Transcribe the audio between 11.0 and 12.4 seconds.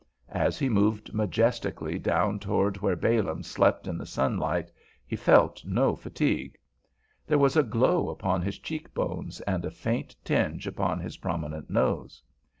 his prominent nose.